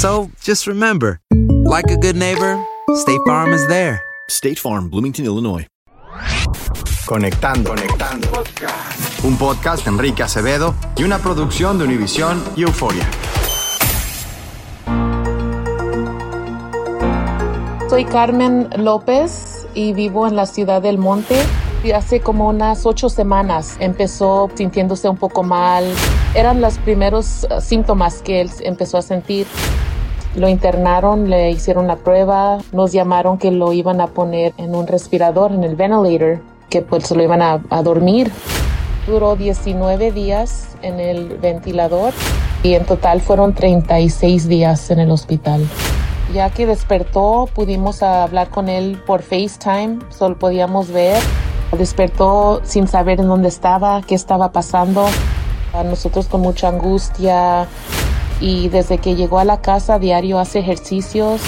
[0.00, 1.20] So just remember,
[1.68, 2.58] like a good neighbor,
[2.94, 4.02] State Farm is there.
[4.30, 5.66] State Farm, Bloomington, Illinois.
[7.04, 7.68] Conectando.
[7.68, 8.26] Conectando.
[9.24, 13.06] Un podcast de Enrique Acevedo y una producción de Univisión y Euforia.
[17.90, 21.36] Soy Carmen López y vivo en la ciudad del Monte.
[21.84, 25.84] Y hace como unas ocho semanas empezó sintiéndose un poco mal.
[26.34, 29.46] Eran los primeros eh, síntomas que él empezó a sentir.
[30.36, 34.86] Lo internaron, le hicieron la prueba, nos llamaron que lo iban a poner en un
[34.86, 38.30] respirador, en el ventilator, que pues lo iban a, a dormir.
[39.06, 42.14] Duró 19 días en el ventilador
[42.62, 45.66] y en total fueron 36 días en el hospital.
[46.32, 51.20] Ya que despertó, pudimos hablar con él por FaceTime, solo podíamos ver.
[51.76, 55.06] Despertó sin saber en dónde estaba, qué estaba pasando.
[55.72, 57.66] A nosotros con mucha angustia
[58.40, 61.42] y desde que llegó a la casa diario hace ejercicios,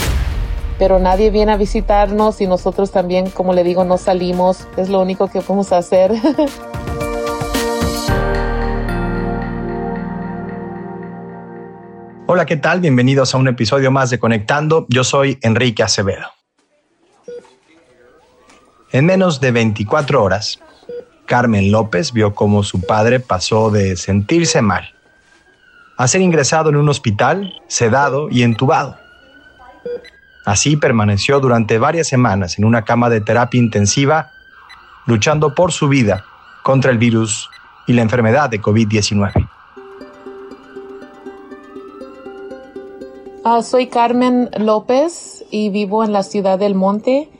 [0.78, 4.66] pero nadie viene a visitarnos y nosotros también, como le digo, no salimos.
[4.76, 6.12] Es lo único que podemos hacer.
[12.26, 12.80] Hola, ¿qué tal?
[12.80, 14.86] Bienvenidos a un episodio más de Conectando.
[14.88, 16.28] Yo soy Enrique Acevedo.
[18.90, 20.60] En menos de 24 horas,
[21.26, 24.94] Carmen López vio cómo su padre pasó de sentirse mal
[26.02, 28.96] a ser ingresado en un hospital, sedado y entubado.
[30.44, 34.32] Así permaneció durante varias semanas en una cama de terapia intensiva,
[35.06, 36.24] luchando por su vida
[36.64, 37.48] contra el virus
[37.86, 39.48] y la enfermedad de COVID-19.
[43.44, 47.30] Ah, soy Carmen López y vivo en la ciudad del Monte.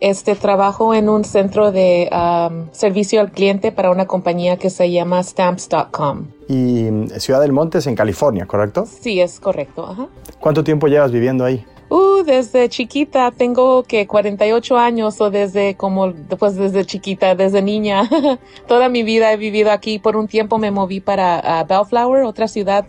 [0.00, 4.90] Este trabajo en un centro de um, servicio al cliente para una compañía que se
[4.92, 6.26] llama stamps.com.
[6.48, 8.86] Y mm, Ciudad del Monte es en California, ¿correcto?
[8.86, 9.86] Sí, es correcto.
[9.86, 10.08] Ajá.
[10.38, 11.64] ¿Cuánto tiempo llevas viviendo ahí?
[11.90, 18.08] Uh, desde chiquita tengo que 48 años o desde como pues desde chiquita, desde niña.
[18.68, 19.98] Toda mi vida he vivido aquí.
[19.98, 22.86] Por un tiempo me moví para uh, Bellflower, otra ciudad,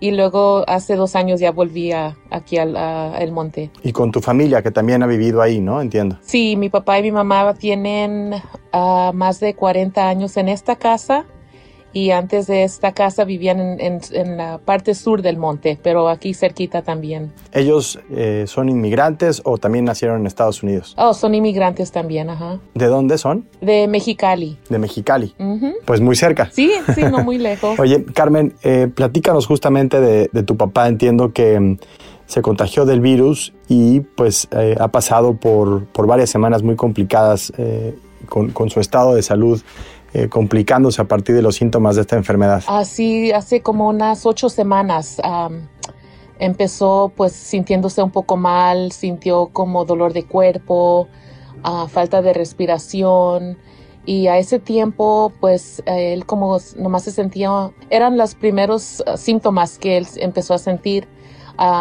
[0.00, 3.70] y luego hace dos años ya volví a, aquí al a El Monte.
[3.82, 5.80] Y con tu familia, que también ha vivido ahí, ¿no?
[5.80, 6.18] Entiendo.
[6.22, 8.34] Sí, mi papá y mi mamá tienen
[8.72, 11.26] uh, más de 40 años en esta casa
[11.92, 16.08] y antes de esta casa vivían en, en, en, la parte sur del monte, pero
[16.08, 17.32] aquí cerquita también.
[17.52, 20.94] ¿Ellos eh, son inmigrantes o también nacieron en Estados Unidos?
[20.96, 22.58] Oh, son inmigrantes también, ajá.
[22.74, 23.46] ¿De dónde son?
[23.60, 24.58] De Mexicali.
[24.68, 25.34] De Mexicali.
[25.38, 25.74] Uh -huh.
[25.84, 26.48] Pues muy cerca.
[26.52, 27.78] Sí, sí, no muy lejos.
[27.78, 30.88] Oye, Carmen, eh, platícanos justamente de, de, tu papá.
[30.88, 31.76] Entiendo que um,
[32.26, 37.52] se contagió del virus y pues eh, ha pasado por, por, varias semanas muy complicadas
[37.58, 37.96] eh,
[38.30, 39.60] con, con su estado de salud.
[40.12, 42.64] Eh, complicándose a partir de los síntomas de esta enfermedad.
[42.66, 45.68] Así, hace como unas ocho semanas um,
[46.40, 51.06] empezó pues sintiéndose un poco mal, sintió como dolor de cuerpo,
[51.62, 53.56] ah, falta de respiración.
[54.04, 59.78] Y a ese tiempo, pues él como nomás se sentía, eran los primeros ah, síntomas
[59.78, 61.06] que él empezó a sentir.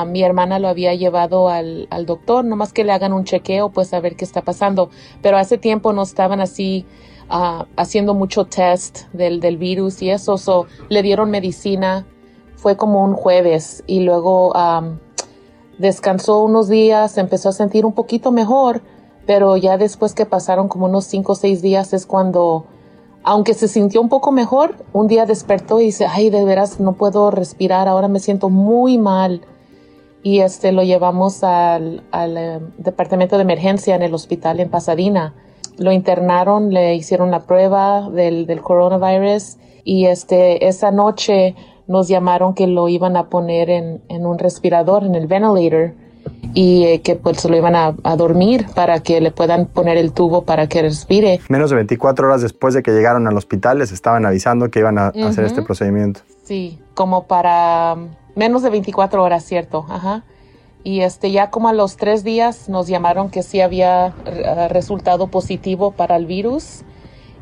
[0.08, 3.94] Mi hermana lo había llevado al, al, doctor, nomás que le hagan un chequeo, pues
[3.94, 4.90] a ver qué está pasando.
[5.22, 6.86] Pero ese tiempo no estaban así
[7.30, 10.38] uh, haciendo mucho test del, del virus y eso.
[10.38, 12.06] So, le dieron medicina.
[12.56, 15.00] Fue como un jueves y luego um,
[15.78, 18.82] descansó unos días, empezó a sentir un poquito mejor
[19.30, 22.66] pero ya después que pasaron como unos cinco o seis días es cuando,
[23.24, 26.94] aunque se sintió un poco mejor, un día despertó y dice, ay, de veras no
[26.94, 29.42] puedo respirar, ahora me siento muy mal.
[30.22, 35.34] Y este lo llevamos al, al eh, departamento de emergencia en el hospital en Pasadena.
[35.78, 41.56] Lo internaron, le hicieron la prueba del, del coronavirus y este, esa noche
[41.88, 45.94] nos llamaron que lo iban a poner en, en un respirador, en el ventilator
[46.54, 50.44] y eh, que pues lo iban a, dormir para que le puedan poner el tubo
[50.44, 51.40] para que respire.
[51.48, 54.98] Menos de 24 horas después de que llegaron al hospital les estaban avisando que iban
[54.98, 56.22] a hacer este procedimiento.
[56.44, 57.96] Sí, como para
[58.40, 60.24] menos de 24 horas, cierto, ajá.
[60.84, 65.28] Y este ya como a los tres días nos llamaron que sí había eh, resultado
[65.28, 66.84] positivo para el virus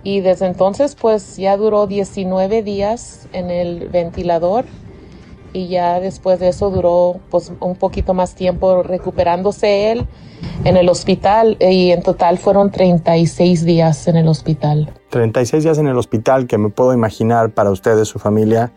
[0.03, 4.65] y desde entonces pues ya duró 19 días en el ventilador
[5.53, 10.07] y ya después de eso duró pues un poquito más tiempo recuperándose él
[10.63, 14.91] en el hospital y en total fueron 36 días en el hospital.
[15.09, 18.71] 36 días en el hospital que me puedo imaginar para ustedes, su familia,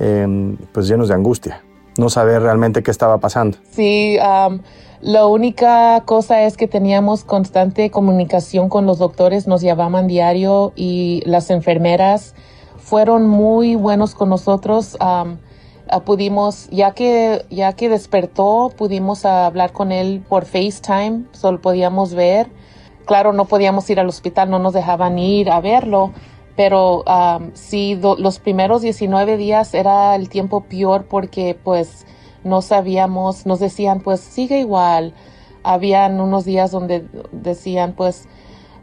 [0.00, 1.62] em, pues llenos de angustia,
[1.96, 3.58] no saber realmente qué estaba pasando.
[3.70, 4.18] Sí,
[5.00, 11.22] la única cosa es que teníamos constante comunicación con los doctores, nos llamaban diario y
[11.24, 12.34] las enfermeras
[12.76, 14.96] fueron muy buenos con nosotros.
[15.00, 15.24] Ah,
[16.04, 22.48] pudimos, ya que, ya que despertó, pudimos hablar con él por FaceTime, solo podíamos ver.
[23.06, 26.12] Claro, no podíamos ir al hospital, no nos dejaban ir a verlo,
[26.56, 32.06] pero um, sí, los primeros 19 días era el tiempo peor porque pues
[32.44, 35.14] no sabíamos, nos decían pues sigue igual.
[35.62, 38.28] Habían unos días donde decían pues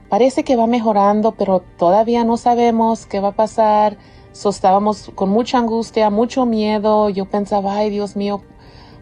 [0.09, 3.97] parece que va mejorando, pero todavía no sabemos qué va a pasar
[4.45, 7.09] estábamos con mucha angustia, mucho miedo.
[7.09, 8.41] Yo pensaba, ay Dios mío,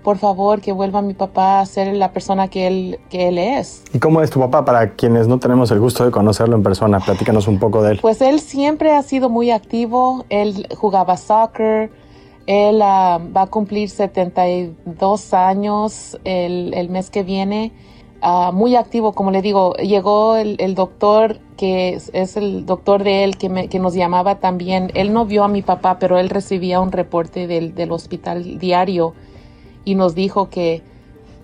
[0.05, 3.83] por favor, que vuelva mi papá a ser la persona que él, que él es.
[3.91, 6.99] ¿Y cómo es tu papá para quienes no tenemos el gusto de conocerlo en persona?
[6.99, 7.99] Platícanos un poco de él.
[8.03, 10.23] Pues él siempre ha sido muy activo.
[10.29, 11.89] Él jugaba soccer.
[12.45, 17.73] Él ah, va a cumplir 72 años el, el mes que viene.
[18.21, 23.23] Ah, muy activo, como le digo, llegó el, el doctor que es, el doctor de
[23.23, 24.91] él que, me, que, nos llamaba también.
[24.93, 29.15] Él no vio a mi papá, pero él recibía un reporte del, del hospital diario
[29.85, 30.81] y nos dijo que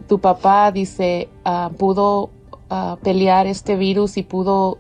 [0.07, 2.29] tu papá, dice, ah, pudo
[2.69, 4.79] ah, pelear este virus y pudo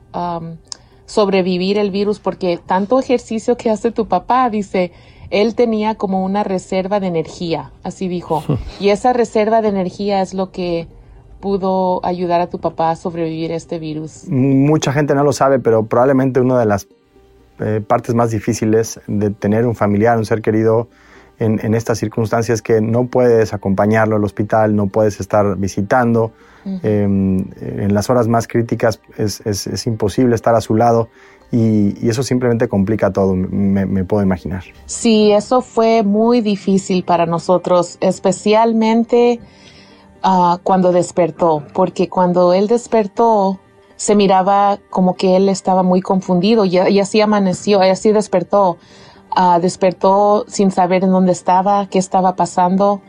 [1.05, 4.91] sobrevivir el virus porque tanto ejercicio que hace tu papá, dice,
[5.29, 8.43] él tenía como una reserva de energía, así dijo.
[8.79, 10.87] Y esa reserva de energía es lo que
[11.41, 14.25] pudo ayudar a tu papá a sobrevivir a este virus?
[14.29, 16.87] Mucha gente no lo sabe, pero probablemente una de las
[17.59, 20.87] eh, partes más difíciles de tener un familiar, un ser querido
[21.43, 26.31] en, estas circunstancias es que no puedes acompañarlo al hospital, no puedes estar visitando.
[26.83, 31.09] Em, en las horas más críticas es, es, imposible estar a su lado
[31.51, 34.63] y, y eso simplemente complica todo, me, me, puedo imaginar.
[34.85, 39.39] Sí, eso fue muy difícil para nosotros, especialmente
[40.23, 43.59] Ah, cuando despertó, porque cuando él despertó
[43.95, 48.77] se miraba como que él estaba muy confundido y, así amaneció, y así despertó.
[49.35, 53.01] Ah, despertó sin saber en dónde estaba, qué estaba pasando.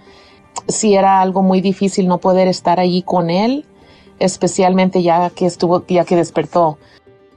[0.69, 3.64] Si era algo muy difícil no poder estar allí con él,
[4.19, 6.79] especialmente ya que estuvo, ya que despertó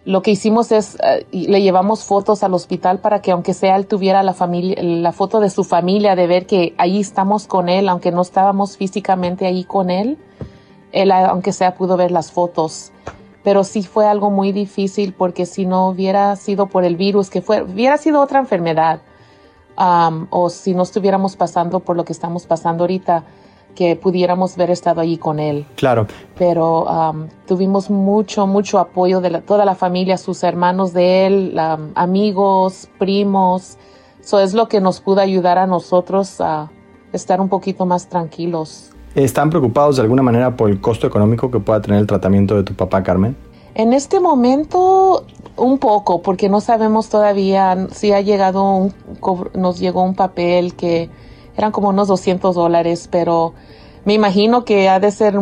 [0.06, 3.88] lo que hicimos es eh, le llevamos fotos al hospital para que aunque sea él
[3.88, 7.90] tuviera la familia la foto de su familia de ver que ahí estamos con él
[7.90, 10.18] aunque no estábamos físicamente ahí con él
[10.92, 12.92] él aunque sea pudo ver las fotos
[13.46, 17.42] pero sí fue algo muy difícil porque si no hubiera sido por el virus que
[17.42, 19.02] fue hubiera sido otra enfermedad
[19.78, 23.24] um, o si no estuviéramos pasando por lo que estamos pasando ahorita
[23.76, 25.66] que pudiéramos haber estado allí con él.
[25.76, 26.08] Claro.
[26.38, 31.60] Pero um, tuvimos mucho, mucho apoyo de toda la familia, sus hermanos de él,
[31.94, 33.78] amigos, primos.
[34.22, 36.72] Eso es lo que nos pudo ayudar a nosotros a
[37.12, 38.95] estar un poquito más tranquilos.
[39.16, 42.64] ¿Están preocupados de alguna manera por el costo económico que pueda tener el tratamiento de
[42.64, 43.36] tu papá, Carmen?
[43.74, 48.94] En este momento, un poco, porque no sabemos todavía si ha llegado un,
[49.54, 51.10] nos llegó un papel que
[51.58, 53.54] eran como unos 200 dólares, pero
[54.04, 55.40] me imagino que ha de ser,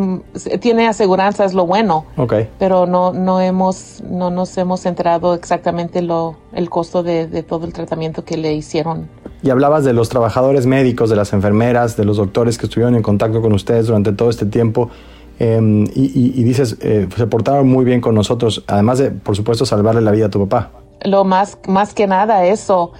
[0.61, 2.05] tiene aseguranza, es lo bueno.
[2.17, 2.33] Ok.
[2.59, 7.65] Pero no, no hemos, no nos hemos enterado exactamente lo, el costo de, de todo
[7.65, 9.09] el tratamiento que le hicieron.
[9.43, 13.03] Y hablabas de los trabajadores médicos, de las enfermeras, de los doctores que estuvieron en
[13.03, 14.89] contacto con ustedes durante todo este tiempo.
[15.37, 19.99] Em, y, dices, eh, se portaron muy bien con nosotros, además de, por supuesto, salvarle
[20.01, 20.71] la vida a tu papá.
[21.03, 22.93] Lo más, más que nada eso.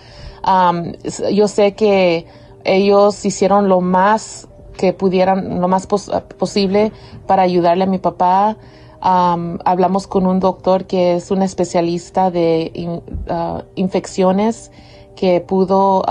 [1.31, 2.25] yo sé que
[2.65, 6.91] ellos hicieron lo más que pudieran, lo más posible
[7.25, 8.57] para ayudarle a mi papá.
[8.99, 14.71] hablamos con un doctor que es un especialista de uh, infecciones
[15.15, 16.03] que pudo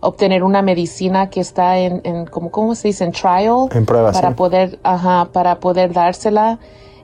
[0.00, 3.04] obtener una medicina que está en, en como, ¿cómo se dice?
[3.04, 3.68] En trial.
[3.72, 6.58] En prueba, Para poder, ajá, para poder dársela.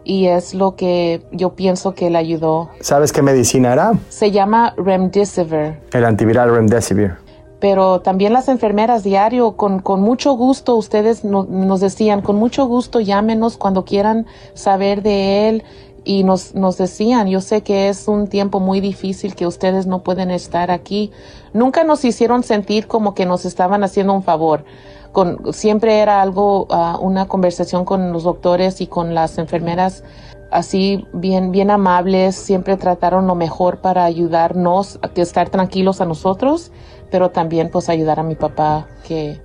[0.05, 2.71] Y es lo que yo pienso que le ayudó.
[2.81, 3.93] ¿Sabes qué medicina era?
[4.09, 5.79] Se llama Remdesivir.
[5.93, 7.23] El antiviral Remdesivir
[7.63, 12.99] pero también las enfermeras diario, con, con mucho gusto, ustedes nos decían, con mucho gusto
[12.99, 15.65] llámenos cuando quieran saber de él
[16.05, 20.03] y nos, nos decían, yo sé que es un tiempo muy difícil que ustedes no
[20.03, 21.13] pueden estar aquí.
[21.53, 24.65] Nunca nos hicieron sentir como que nos estaban haciendo un favor.
[25.13, 30.05] Con, siempre era algo, uh, una conversación con los doctores y con las enfermeras
[30.51, 36.73] así bien, bien amables, siempre trataron lo mejor para ayudarnos a estar tranquilos a nosotros
[37.13, 39.41] pero también pues ayudar a mi papá que,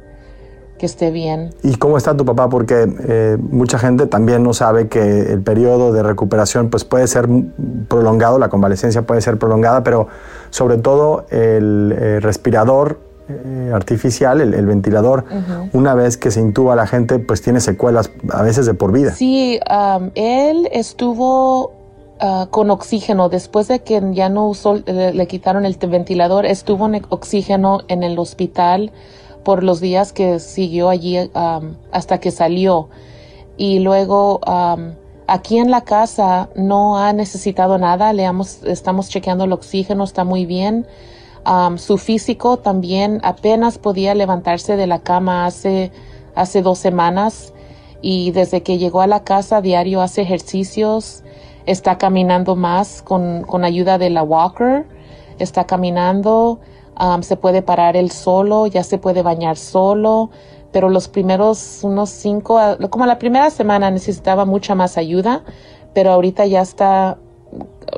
[0.78, 1.54] que esté bien.
[1.64, 2.50] ¿Y cómo está tu papá?
[2.50, 7.28] Porque eh, mucha gente también no sabe que el periodo de recuperación pues puede ser
[7.88, 10.08] prolongado, la convalecencia puede ser prolongada, pero
[10.50, 15.26] sobre todo el eh, respirador eh, artificial, el, ventilador,
[15.74, 19.12] una vez que se intuba la gente, pues tiene secuelas a veces de por vida.
[19.12, 19.60] Sí,
[20.16, 21.78] él estuvo
[22.20, 23.30] Ah, con oxígeno.
[23.30, 28.18] Después de que ya no usó, le, quitaron el ventilador, estuvo en oxígeno en el
[28.18, 28.92] hospital
[29.48, 31.32] por los días que siguió allí
[31.94, 32.90] hasta que salió.
[33.56, 34.42] Y luego
[35.26, 38.12] aquí en la casa no ha necesitado nada.
[38.12, 38.30] Le
[38.66, 40.86] estamos chequeando el oxígeno, está muy bien.
[41.78, 45.94] su físico también apenas podía levantarse de la cama hace,
[46.36, 47.54] hace dos semanas
[48.02, 51.24] y desde que llegó a la casa diario hace ejercicios
[51.66, 54.86] está caminando más con, con ayuda de la walker,
[55.40, 56.60] está caminando,
[57.22, 60.30] se puede parar él solo, ya se puede bañar solo,
[60.72, 65.44] pero los primeros unos cinco, como la primera semana necesitaba mucha más ayuda,
[65.94, 67.18] pero ahorita ya está,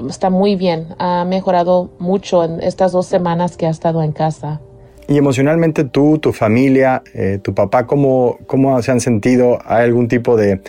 [0.07, 4.61] está muy bien, ha mejorado mucho en estas dos semanas que ha estado en casa.
[5.09, 9.57] Y emocionalmente tú, tu familia, eh, tu papá, ¿cómo, ¿cómo se han sentido?
[9.65, 10.61] ¿Hay algún tipo de,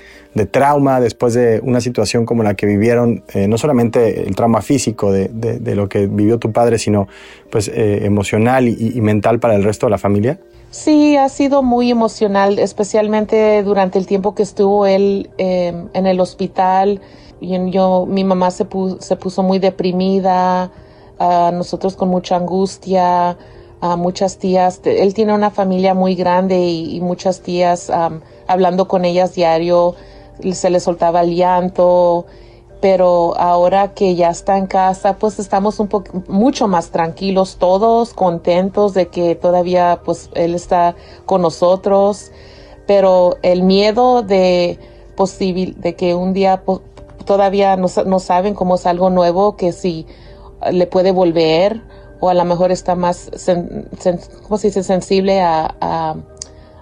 [0.51, 3.23] trauma después de una situación como la que vivieron?
[3.35, 7.07] Eh, no solamente el trauma físico de, lo que vivió tu padre, sino
[7.51, 10.41] pues eh, emocional y, mental para el resto de la familia.
[10.71, 17.03] Sí, ha sido muy emocional, especialmente durante el tiempo que estuvo él en el hospital.
[17.43, 18.67] Yo, mi mamá se,
[19.01, 20.71] se puso muy deprimida,
[21.19, 23.37] nosotros con mucha angustia
[23.81, 24.81] a muchas tías.
[24.85, 27.91] Él tiene una familia muy grande y, muchas tías
[28.47, 29.95] hablando con ellas diario
[30.53, 32.27] se le soltaba el llanto.
[32.81, 38.15] Pero ahora que ya está en casa, pues estamos un poco mucho más tranquilos todos,
[38.15, 40.95] contentos de que todavía pues él está
[41.27, 42.33] con nosotros.
[42.87, 44.79] Pero el miedo de
[45.15, 46.63] posible de que un día
[47.27, 50.07] todavía no, no saben cómo es algo nuevo que si
[50.73, 51.83] le puede volver
[52.21, 53.31] o a lo mejor está más,
[54.43, 56.17] ¿cómo se dice?, sensible a,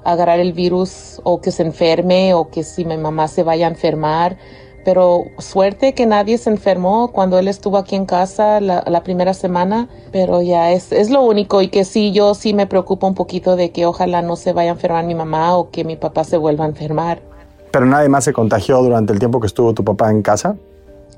[0.05, 3.71] agarrar el virus o que se enferme o que si mi mamá se vaya a
[3.71, 4.39] enfermar.
[4.85, 9.89] Pero suerte que nadie se enfermó cuando él estuvo aquí en casa la, primera semana,
[10.13, 13.55] pero ya es, es lo único y que sí, yo sí me preocupo un poquito
[13.55, 16.39] de que ojalá no se vaya a enfermar mi mamá o que mi papá se
[16.39, 17.21] vuelva a enfermar.
[17.71, 20.57] ¿Pero nadie más se contagió durante el tiempo que estuvo tu papá en casa?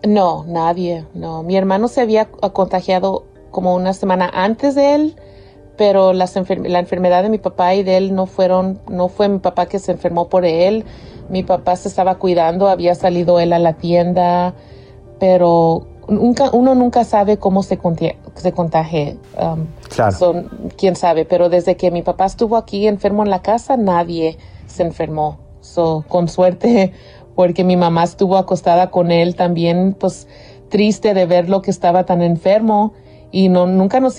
[0.07, 1.43] No, nadie, no.
[1.43, 5.17] Mi hermano se había contagiado como una semana antes de él,
[5.77, 9.67] pero la enfermedad de mi papá y de él no fueron, no fue mi papá
[9.67, 10.85] que se enfermó por él.
[11.31, 14.53] Mi papá se estaba cuidando, había salido él a la tienda,
[15.19, 17.79] pero nunca, uno nunca sabe cómo se,
[18.35, 19.17] se contagie.
[19.41, 20.45] Um, claro.
[20.77, 24.83] Quién sabe, pero desde que mi papá estuvo aquí enfermo en la casa, nadie se
[24.83, 25.39] enfermó.
[25.61, 26.93] So, con suerte,
[27.35, 30.27] porque mi mamá estuvo acostada con él también, pues
[30.69, 32.93] triste de ver lo que estaba tan enfermo
[33.33, 34.17] y no, nunca nos,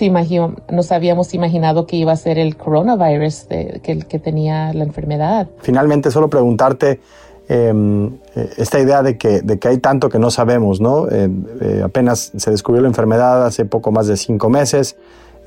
[0.70, 3.46] nos habíamos imaginado que iba a ser el coronavirus
[3.82, 5.48] que, que tenía la enfermedad.
[5.60, 7.00] Finalmente, solo preguntarte
[7.48, 8.18] em,
[8.56, 11.08] esta idea de que, de que hay tanto que no sabemos, ¿no?
[11.08, 11.28] Eh,
[11.60, 14.96] eh, apenas se descubrió la enfermedad hace poco más de cinco meses.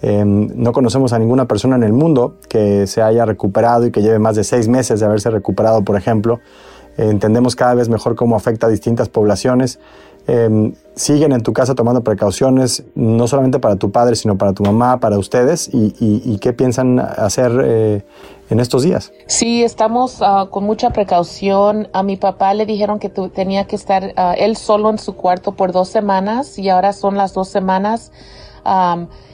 [0.02, 4.02] Em, no conocemos a ninguna persona en el mundo que se haya recuperado y que
[4.02, 6.42] lleve más de seis meses de haberse recuperado, por ejemplo.
[6.98, 9.80] Entendemos cada vez mejor cómo afecta a distintas poblaciones.
[10.28, 14.64] Em, siguen en tu casa tomando precauciones, no solamente para tu padre, sino para tu
[14.64, 18.06] mamá, para ustedes, y, qué piensan hacer eh,
[18.50, 19.12] en estos días.
[19.28, 21.90] Sí, estamos ah, con mucha precaución.
[21.94, 25.52] A mi papá le dijeron que tenía que estar ah, él solo en su cuarto
[25.52, 28.12] por dos semanas y ahora son las dos semanas.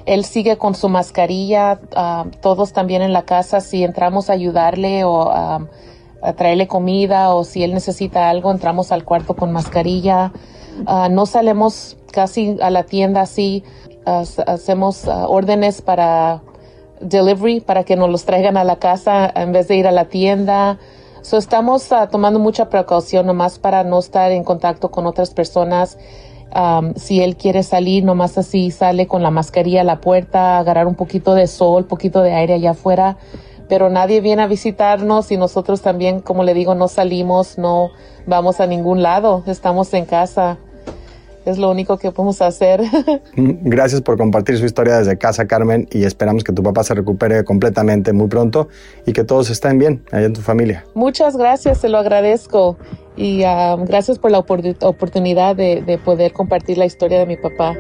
[0.06, 1.80] él sigue con su mascarilla,
[2.42, 5.32] todos también en la casa, si entramos a ayudarle o
[6.22, 10.32] a traerle comida o si él necesita algo, entramos al cuarto con mascarilla.
[10.86, 13.64] Ah, no salemos casi a la tienda así,
[14.06, 16.42] hacemos ah, órdenes para
[17.00, 20.06] delivery, para que nos los traigan a la casa en vez de ir a la
[20.06, 20.78] tienda.
[21.22, 25.98] So, estamos ah, tomando mucha precaución nomás para no estar en contacto con otras personas.
[26.98, 30.96] si él quiere salir, nomás así sale con la mascarilla a la puerta, agarrar un
[30.96, 33.18] poquito de sol, poquito de aire allá afuera.
[33.72, 37.92] Pero nadie viene a visitarnos y nosotros también, como le digo, no salimos, no
[38.28, 40.58] vamos a ningún lado, estamos en casa
[41.46, 42.82] es lo único que podemos hacer.
[43.36, 47.44] Gracias por compartir su historia desde casa, Carmen, y esperamos que tu papá se recupere
[47.44, 48.68] completamente muy pronto
[49.06, 50.86] y que todos estén bien allá en tu familia.
[50.94, 52.78] Muchas gracias, se lo agradezco
[53.16, 57.76] y ah, gracias por la oportunidad de, de poder compartir la historia de mi papá.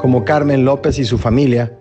[0.00, 1.77] Como Carmen López y su familia,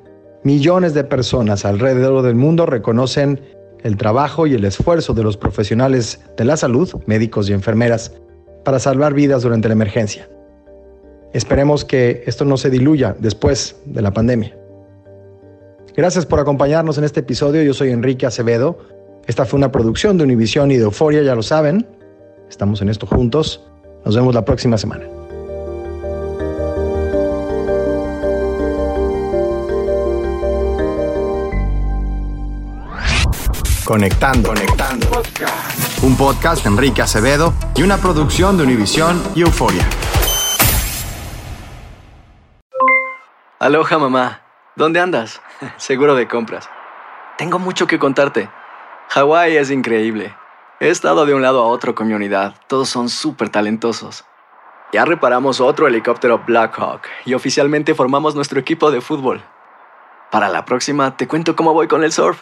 [0.48, 3.42] millones de personas alrededor del mundo reconocen
[3.84, 8.14] el trabajo y el esfuerzo de los profesionales de la salud, médicos y enfermeras,
[8.64, 10.30] para salvar vidas durante la emergencia.
[11.34, 14.58] Esperemos que esto no se diluya después de la pandemia.
[15.98, 17.62] Gracias por acompañarnos en este episodio.
[17.64, 18.80] Yo soy Enrique Acevedo.
[19.28, 21.86] Esta fue una producción de Univision y de Euforia, ya lo saben.
[22.50, 23.68] Estamos en esto juntos.
[24.06, 25.17] Nos vemos la próxima semana.
[33.88, 34.54] Conectando.
[36.02, 39.88] Un podcast de Enrique Acevedo y una producción de Univision y Euforia.
[43.60, 44.42] Aloha mamá.
[44.76, 45.42] ¿Dónde andas?
[45.78, 46.70] Seguro de compras.
[47.38, 48.50] Tengo mucho que contarte.
[49.08, 50.36] Hawái es increíble.
[50.82, 52.56] He estado de un lado a otro con mi unidad.
[52.68, 54.26] Todos son súper talentosos.
[54.92, 59.42] Ya reparamos otro helicóptero Blackhawk y oficialmente formamos nuestro equipo de fútbol.
[60.30, 62.42] Para la próxima te cuento cómo voy con el surf